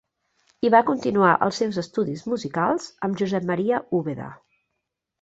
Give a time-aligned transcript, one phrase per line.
[0.67, 4.35] I va continuar els seus estudis musicals amb Josep Maria Úbeda.